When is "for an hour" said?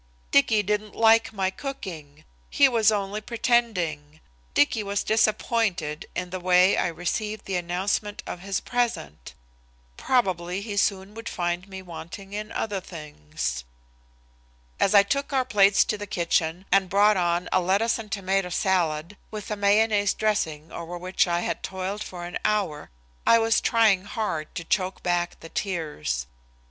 22.03-22.89